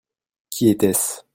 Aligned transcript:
Qui 0.49 0.69
était-ce? 0.69 1.21